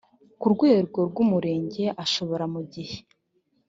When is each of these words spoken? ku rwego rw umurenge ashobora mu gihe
ku 0.39 0.47
rwego 0.53 0.97
rw 1.09 1.17
umurenge 1.23 1.83
ashobora 2.03 2.45
mu 2.53 2.61
gihe 2.73 2.97